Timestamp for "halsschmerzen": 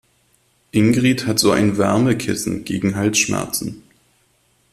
2.95-3.83